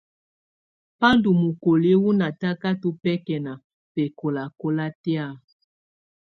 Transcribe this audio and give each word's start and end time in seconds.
Ba 0.99 1.09
ndù 1.15 1.29
mokoli 1.41 1.91
wù 2.01 2.09
natakatɔ 2.19 2.89
bɛkɛna 3.03 3.53
bɛkɔlakɔla 3.93 4.85
tɛ̀á. 5.03 5.27